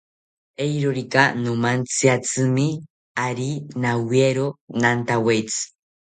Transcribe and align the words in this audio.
Eeerorika 0.63 1.23
nomantziatzimi, 1.43 2.67
ari 3.25 3.49
nawiero 3.81 4.47
nantawetzi 4.79 5.63